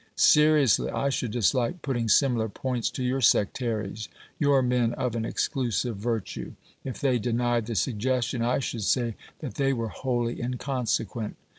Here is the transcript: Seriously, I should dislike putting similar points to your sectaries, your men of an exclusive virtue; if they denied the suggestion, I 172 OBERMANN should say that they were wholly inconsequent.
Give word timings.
Seriously, 0.15 0.89
I 0.89 1.09
should 1.09 1.29
dislike 1.29 1.83
putting 1.83 2.09
similar 2.09 2.49
points 2.49 2.89
to 2.89 3.03
your 3.03 3.21
sectaries, 3.21 4.09
your 4.39 4.63
men 4.63 4.93
of 4.95 5.15
an 5.15 5.25
exclusive 5.25 5.97
virtue; 5.97 6.53
if 6.83 6.99
they 6.99 7.19
denied 7.19 7.67
the 7.67 7.75
suggestion, 7.75 8.41
I 8.41 8.57
172 8.57 8.99
OBERMANN 9.03 9.11
should 9.11 9.17
say 9.19 9.31
that 9.41 9.55
they 9.63 9.73
were 9.73 9.89
wholly 9.89 10.41
inconsequent. 10.41 11.35